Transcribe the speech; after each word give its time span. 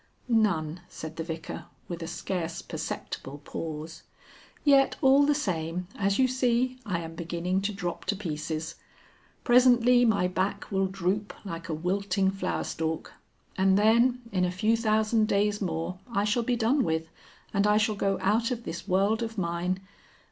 "None," 0.27 0.81
said 0.89 1.15
the 1.17 1.23
Vicar 1.23 1.65
with 1.87 2.01
a 2.01 2.07
scarce 2.07 2.63
perceptible 2.63 3.39
pause. 3.45 4.01
"Yet 4.63 4.95
all 4.99 5.27
the 5.27 5.35
same, 5.35 5.87
as 5.95 6.17
you 6.17 6.27
see, 6.27 6.79
I 6.87 7.01
am 7.01 7.13
beginning 7.13 7.61
to 7.61 7.71
drop 7.71 8.05
to 8.05 8.15
pieces. 8.15 8.77
Presently 9.43 10.03
my 10.03 10.27
back 10.27 10.71
will 10.71 10.87
droop 10.87 11.35
like 11.45 11.69
a 11.69 11.75
wilting 11.75 12.31
flowerstalk. 12.31 13.13
And 13.55 13.77
then, 13.77 14.23
in 14.31 14.43
a 14.43 14.49
few 14.49 14.75
thousand 14.75 15.27
days 15.27 15.61
more 15.61 15.99
I 16.11 16.23
shall 16.23 16.41
be 16.41 16.55
done 16.55 16.83
with, 16.83 17.07
and 17.53 17.67
I 17.67 17.77
shall 17.77 17.93
go 17.93 18.17
out 18.21 18.49
of 18.49 18.63
this 18.63 18.87
world 18.87 19.21
of 19.21 19.37
mine.... 19.37 19.81